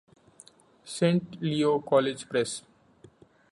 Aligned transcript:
Saint 0.83 1.21
Leo 1.41 1.77
College 1.79 2.25
Press. 2.27 2.63